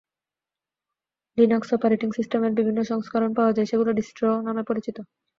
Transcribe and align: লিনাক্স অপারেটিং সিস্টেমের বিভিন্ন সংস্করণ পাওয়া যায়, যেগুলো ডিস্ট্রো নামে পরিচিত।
লিনাক্স 1.37 1.69
অপারেটিং 1.73 2.09
সিস্টেমের 2.17 2.53
বিভিন্ন 2.53 2.79
সংস্করণ 2.83 3.31
পাওয়া 3.33 3.51
যায়, 3.53 3.69
যেগুলো 3.71 3.91
ডিস্ট্রো 3.99 4.29
নামে 4.47 4.63
পরিচিত। 4.69 4.97